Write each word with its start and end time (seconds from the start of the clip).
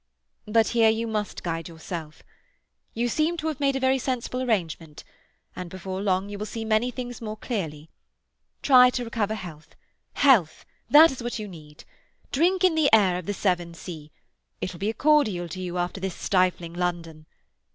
But 0.47 0.69
here 0.69 0.89
you 0.89 1.05
must 1.05 1.43
guide 1.43 1.67
yourself. 1.67 2.23
You 2.95 3.07
seem 3.07 3.37
to 3.37 3.45
have 3.49 3.59
made 3.59 3.75
a 3.75 3.79
very 3.79 3.99
sensible 3.99 4.41
arrangement, 4.41 5.03
and 5.55 5.69
before 5.69 6.01
long 6.01 6.27
you 6.27 6.39
will 6.39 6.47
see 6.47 6.65
many 6.65 6.89
things 6.89 7.21
more 7.21 7.37
clearly. 7.37 7.91
Try 8.63 8.89
to 8.89 9.03
recover 9.05 9.35
health—health; 9.35 10.65
that 10.89 11.11
is 11.11 11.21
what 11.21 11.37
you 11.37 11.47
need. 11.47 11.83
Drink 12.31 12.63
in 12.63 12.73
the 12.73 12.89
air 12.91 13.15
of 13.19 13.27
the 13.27 13.33
Severn 13.35 13.75
Sea; 13.75 14.11
it 14.59 14.73
will 14.73 14.79
be 14.79 14.89
a 14.89 14.95
cordial 14.95 15.47
to 15.49 15.61
you 15.61 15.77
after 15.77 16.01
this 16.01 16.15
stifling 16.15 16.73
London. 16.73 17.27